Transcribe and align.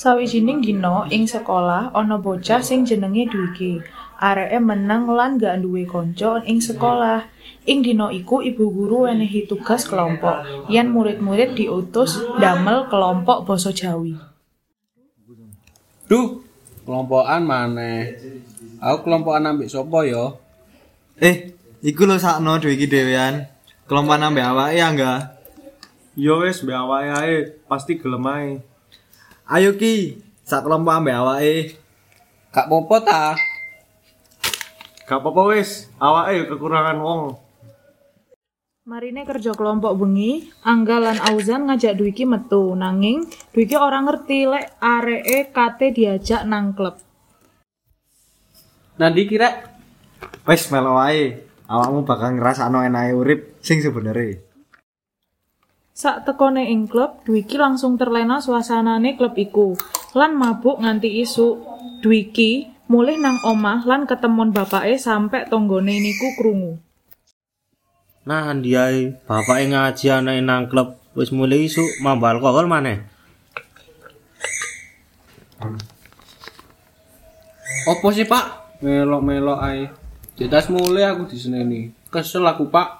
Sawijining 0.00 0.64
dina 0.64 1.04
ing 1.12 1.28
sekolah 1.28 1.92
ana 1.92 2.16
bocah 2.16 2.64
sing 2.64 2.88
jenenge 2.88 3.28
Dwiki. 3.28 3.84
Areke 4.20 4.56
meneng 4.56 5.08
lan 5.12 5.36
gak 5.36 5.60
duwe 5.60 5.84
kanca 5.84 6.40
ing 6.48 6.56
sekolah. 6.56 7.28
Ing 7.68 7.84
dina 7.84 8.08
iku 8.08 8.40
ibu 8.40 8.72
guru 8.72 9.04
wenehi 9.04 9.44
tugas 9.44 9.84
kelompok 9.84 10.68
yen 10.72 10.88
murid-murid 10.88 11.52
diutus 11.52 12.16
damel 12.40 12.88
kelompok 12.88 13.44
basa 13.44 13.76
Jawi. 13.76 14.16
Duh, 16.08 16.40
kelompokan 16.88 17.44
maneh. 17.44 18.16
Aku 18.80 19.04
kelompokan 19.04 19.52
ambek 19.52 19.68
sapa 19.68 20.08
ya? 20.08 20.32
Eh, 21.20 21.52
iku 21.84 22.08
lho 22.08 22.16
sakno 22.16 22.56
dhewe 22.56 22.80
iki 22.80 22.88
dhewean. 22.88 23.44
Kelompokan 23.84 24.32
ambek 24.32 24.48
awake 24.48 24.80
ya 24.80 24.88
enggak? 24.88 25.20
Yo 26.16 26.40
wis 26.40 26.64
mbek 26.64 26.76
awake 26.80 27.10
ae, 27.20 27.36
pasti 27.68 28.00
gelem 28.00 28.24
ae. 28.24 28.64
Ayo 29.50 29.74
ki, 29.74 30.14
sak 30.46 30.62
kelompok 30.62 30.94
ambek 30.94 31.18
awake. 31.18 31.74
Gak 32.54 32.70
popo 32.70 33.02
ta? 33.02 33.34
Gak 35.10 35.18
apa-apa 35.18 35.42
wis, 35.50 35.90
awake 35.98 36.46
kekurangan 36.46 37.02
wong. 37.02 37.34
Marine 38.86 39.26
kerja 39.26 39.50
kelompok 39.50 39.98
bengi, 39.98 40.54
Angga 40.62 41.02
lan 41.02 41.18
Auzan 41.26 41.66
ngajak 41.66 41.98
Dwiki 41.98 42.30
metu, 42.30 42.78
nanging 42.78 43.26
Dwiki 43.50 43.74
ora 43.74 43.98
ngerti 44.06 44.46
lek 44.46 44.78
areke 44.78 45.50
kate 45.50 45.98
diajak 45.98 46.46
nang 46.46 46.70
klub. 46.70 47.02
Nanti 49.02 49.26
kira 49.26 49.66
Wis 50.46 50.70
melo 50.70 50.94
wae. 50.94 51.42
Awakmu 51.66 52.06
bakal 52.06 52.38
ngrasakno 52.38 52.86
enake 52.86 53.18
urip 53.18 53.40
sing 53.66 53.82
sebenere. 53.82 54.49
Sak 56.00 56.24
tekone 56.24 56.64
ing 56.72 56.88
klub, 56.88 57.20
Dwiki 57.28 57.60
langsung 57.60 58.00
terlena 58.00 58.40
suasanane 58.40 59.20
klub 59.20 59.36
iku. 59.36 59.76
Lan 60.16 60.32
mabuk 60.32 60.80
nganti 60.80 61.20
isu. 61.20 61.60
Dwiki 62.00 62.72
mulih 62.88 63.20
nang 63.20 63.36
omah 63.44 63.84
lan 63.84 64.08
ketemon 64.08 64.48
bapake 64.48 64.96
sampe 64.96 65.44
tonggone 65.52 65.92
niku 66.00 66.40
krungu. 66.40 66.80
Nah, 68.24 68.48
ndiae 68.56 69.12
bapake 69.28 69.68
ngaji 69.68 70.06
anake 70.08 70.40
nang 70.40 70.72
klub 70.72 70.96
wis 71.12 71.36
mulai 71.36 71.68
isuk 71.68 72.00
mambu 72.00 72.32
alkohol 72.32 72.64
maneh. 72.64 73.04
opo 77.92 78.08
sih, 78.08 78.24
Pak? 78.24 78.80
Melok-melok 78.80 79.60
ae. 79.60 79.92
Jelas 80.40 80.72
mulai 80.72 81.12
aku 81.12 81.28
diseneni. 81.28 81.92
Kesel 82.08 82.48
aku, 82.48 82.72
Pak. 82.72 82.99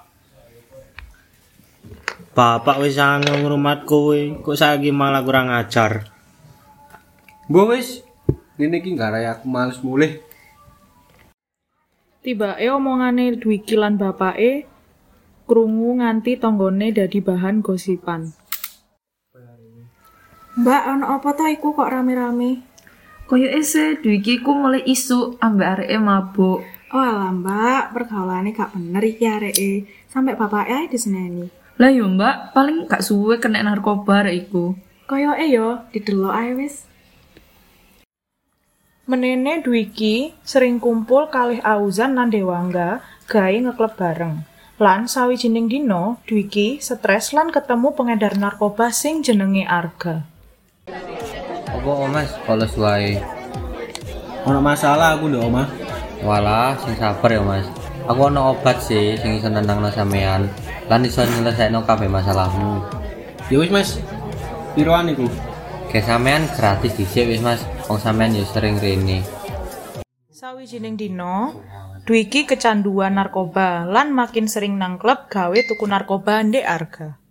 Bapak 2.31 2.79
wis 2.79 2.95
sange 2.95 3.27
ngrumat 3.27 3.83
kowe, 3.83 4.15
kok 4.39 4.55
saiki 4.55 4.95
malah 4.95 5.27
kurang 5.27 5.51
ajar. 5.51 6.07
Mbok 7.51 7.75
wis. 7.75 8.07
Ngene 8.55 8.79
iki 8.79 8.95
garai 8.95 9.27
aku 9.27 9.51
males 9.51 9.83
mulih. 9.83 10.23
Tibake 12.23 12.71
omongane 12.71 13.35
Dwiki 13.35 13.75
lan 13.75 13.99
bapake 13.99 14.69
krungu 15.49 15.99
nganti 15.99 16.39
tonggone 16.39 16.95
dadi 16.95 17.19
bahan 17.19 17.67
gosipan. 17.67 18.31
Mbak, 20.55 20.83
ono 20.87 21.05
apa 21.11 21.35
to 21.35 21.49
iku 21.51 21.75
kok 21.75 21.91
rame-rame? 21.91 22.63
Koyo 23.27 23.51
ese 23.51 23.99
Dwiki 23.99 24.39
ku 24.39 24.55
mulai 24.55 24.87
isu 24.87 25.35
ambek 25.43 25.83
areke 25.83 25.99
mabuk. 25.99 26.63
Oh 26.95 27.03
alah 27.03 27.35
mbak, 27.35 27.91
pergaulane 27.91 28.55
gak 28.55 28.71
bener 28.71 29.03
iki 29.03 29.27
areke. 29.27 29.71
Sampai 30.07 30.39
bapak 30.39 30.71
ae 30.71 30.87
diseneni. 30.87 31.60
Lah 31.81 31.89
yo 31.89 32.13
mbak, 32.13 32.53
paling 32.53 32.85
gak 32.85 33.01
suwe 33.01 33.41
kena 33.41 33.65
narkoba 33.65 34.21
arek 34.21 34.37
iku. 34.45 34.77
Koyoke 35.09 35.49
yo, 35.49 35.81
didelok 35.89 36.37
ae 36.37 36.53
wis. 36.53 36.85
Menene 39.09 39.65
Dwiki 39.65 40.37
sering 40.45 40.77
kumpul 40.77 41.33
kalih 41.33 41.65
Auzan 41.65 42.21
lan 42.21 42.29
Dewangga 42.29 43.01
gawe 43.25 43.49
ngeklub 43.49 43.97
bareng. 43.97 44.45
Lan 44.77 45.09
sawijining 45.09 45.73
dina, 45.73 46.21
Dwiki 46.29 46.85
stres 46.85 47.33
lan 47.33 47.49
ketemu 47.49 47.97
pengedar 47.97 48.37
narkoba 48.37 48.93
sing 48.93 49.25
jenenge 49.25 49.65
Arga. 49.65 50.29
Apa 51.65 51.89
oh, 51.89 52.05
Mas, 52.13 52.29
kalau 52.45 52.69
suai. 52.69 53.17
Ono 54.45 54.61
masalah 54.61 55.17
aku 55.17 55.33
ndek 55.33 55.49
omah. 55.49 55.69
Walah, 56.29 56.77
sing 56.77 56.93
sabar 57.01 57.33
ya 57.33 57.41
Mas. 57.41 57.65
Aku 58.05 58.29
ono 58.29 58.53
obat 58.53 58.85
sih 58.85 59.17
sing 59.17 59.41
iso 59.41 59.49
nendangno 59.49 59.89
sampean. 59.89 60.45
Lan 60.91 61.07
iso 61.07 61.23
nyelesaikno 61.23 61.87
kabeh 61.87 62.11
masalahmu. 62.11 62.83
Ya 63.47 63.63
wis, 63.63 63.71
Mas. 63.71 64.03
Piroan 64.75 65.07
iku? 65.15 65.31
Kayak 65.95 66.11
sampean 66.11 66.43
gratis 66.51 66.99
dhisik 66.99 67.31
wis 67.31 67.39
Mas. 67.39 67.63
Wong 67.87 68.03
sampean 68.03 68.35
yo 68.35 68.43
sering 68.43 68.75
rene. 68.83 69.23
Sawijining 70.35 70.99
dina, 70.99 71.55
Dwiki 72.11 72.43
kecanduan 72.43 73.23
narkoba 73.23 73.87
lan 73.87 74.11
makin 74.11 74.51
sering 74.51 74.83
nang 74.83 74.99
klub 74.99 75.31
gawe 75.31 75.55
tuku 75.55 75.87
narkoba 75.87 76.43
ndek 76.43 76.67
Arga. 76.67 77.23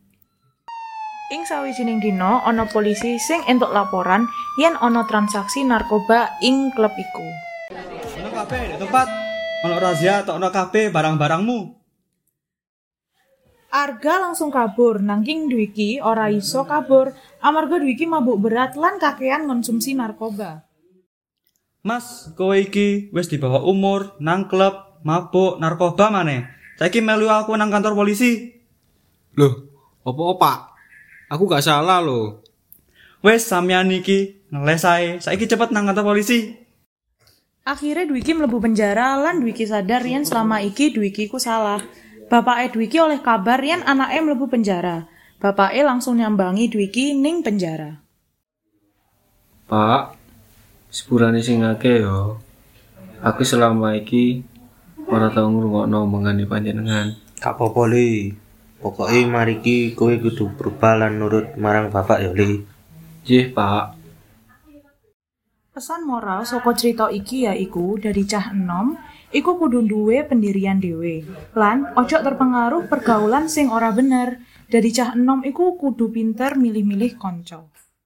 Ing 1.36 1.44
sawijining 1.44 2.00
dina 2.00 2.40
ana 2.48 2.64
polisi 2.64 3.20
sing 3.20 3.44
entuk 3.50 3.76
laporan 3.76 4.24
yen 4.56 4.80
ana 4.80 5.04
transaksi 5.04 5.68
narkoba 5.68 6.32
ing 6.40 6.72
klub 6.72 6.96
iku. 6.96 7.28
Ono 8.24 8.30
kabeh 8.32 8.62
di 8.72 8.76
tempat. 8.80 9.08
Ono 9.68 9.76
razia 9.84 10.24
tokno 10.24 10.48
kabeh 10.48 10.88
barang-barangmu. 10.96 11.79
Arga 13.70 14.18
langsung 14.18 14.50
kabur, 14.50 14.98
nanging 14.98 15.46
Dwiki 15.46 16.02
ora 16.02 16.34
iso 16.34 16.66
kabur 16.66 17.14
amarga 17.38 17.78
Dwiki 17.78 18.10
mabuk 18.10 18.42
berat 18.42 18.74
lan 18.74 18.98
kakean 18.98 19.46
konsumsi 19.46 19.94
narkoba. 19.94 20.66
Mas, 21.86 22.34
kowe 22.34 22.58
iki 22.58 23.14
wis 23.14 23.30
di 23.30 23.38
bawah 23.38 23.62
umur, 23.62 24.18
nang 24.18 24.50
klub, 24.50 25.00
mabuk, 25.06 25.62
narkoba 25.62 26.10
maneh. 26.10 26.50
Saiki 26.82 26.98
melu 26.98 27.30
aku 27.30 27.54
nang 27.54 27.70
kantor 27.70 27.94
polisi. 27.94 28.58
Loh, 29.38 29.70
opo 30.02 30.42
Pak? 30.42 30.60
Aku 31.30 31.46
gak 31.46 31.62
salah 31.62 32.02
loh. 32.02 32.42
Wes 33.22 33.46
sampean 33.46 33.94
iki 33.94 34.50
ngeles 34.50 34.82
ae. 34.82 35.22
Saiki 35.22 35.46
cepet 35.46 35.70
nang 35.70 35.86
kantor 35.86 36.18
polisi. 36.18 36.58
Akhirnya 37.70 38.10
Dwiki 38.10 38.34
mlebu 38.34 38.58
penjara 38.58 39.14
lan 39.22 39.46
Dwiki 39.46 39.70
sadar 39.70 40.02
yen 40.02 40.26
selama 40.26 40.58
iki 40.66 40.90
Dwiki 40.90 41.30
ku 41.30 41.38
salah. 41.38 41.84
Bapake 42.30 42.78
Dwiki 42.78 43.02
oleh 43.02 43.18
kabar 43.26 43.58
yen 43.58 43.82
anake 43.82 44.22
mlebu 44.22 44.46
penjara. 44.46 45.10
Bapake 45.42 45.82
langsung 45.82 46.22
nyambangi 46.22 46.70
Dwiki 46.70 47.18
ning 47.18 47.42
penjara. 47.42 47.98
Pak, 49.66 50.14
sepurane 50.94 51.42
sing 51.42 51.66
akeh 51.66 52.06
yo. 52.06 52.38
Aku 53.26 53.42
selama 53.42 53.98
iki 53.98 54.46
ora 55.10 55.34
tau 55.34 55.50
ngrungokno 55.50 56.06
omongane 56.06 56.46
panjenengan. 56.46 57.18
Gak 57.42 57.58
apa-apa 57.58 57.90
li. 57.90 58.30
Pokoke 58.78 59.26
mari 59.26 59.58
ki 59.60 59.98
kowe 59.98 60.14
kudu 60.14 60.54
berubah 60.54 61.02
lan 61.02 61.18
nurut 61.18 61.58
marang 61.58 61.90
bapak 61.90 62.24
ya 62.24 62.32
li. 62.32 62.62
Nggih, 63.26 63.52
Pak. 63.58 63.98
Pesan 65.74 66.06
moral 66.06 66.46
saka 66.46 66.78
cerita 66.78 67.10
iki 67.10 67.50
yaiku 67.50 67.98
dari 67.98 68.22
cah 68.24 68.54
enom 68.54 68.96
iku 69.30 69.58
kudu 69.62 69.86
duwe 69.86 70.26
pendirian 70.26 70.82
dhewe. 70.82 71.26
Lan 71.54 71.94
ojo 71.98 72.18
terpengaruh 72.20 72.90
pergaulan 72.90 73.46
sing 73.50 73.70
ora 73.70 73.94
bener. 73.94 74.42
Dari 74.70 74.90
cah 74.94 75.18
enom 75.18 75.42
iku 75.46 75.78
kudu 75.78 76.14
pinter 76.14 76.54
milih-milih 76.54 77.18
konco. 77.18 77.74